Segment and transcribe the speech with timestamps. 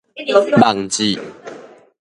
[0.59, 1.19] 網誌